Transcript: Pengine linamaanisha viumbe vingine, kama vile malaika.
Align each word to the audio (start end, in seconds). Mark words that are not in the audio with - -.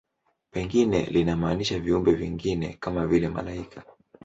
Pengine 0.51 1.05
linamaanisha 1.05 1.79
viumbe 1.79 2.11
vingine, 2.13 2.77
kama 2.79 3.07
vile 3.07 3.29
malaika. 3.29 3.83